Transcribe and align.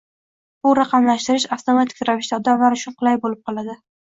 bu 0.67 0.71
raqamlashtirish 0.79 1.45
avtomatik 1.57 2.01
ravishda 2.11 2.41
odamlar 2.41 2.79
uchun 2.79 2.97
qulay 3.03 3.21
boʻlib 3.29 3.47
qoladi. 3.53 3.79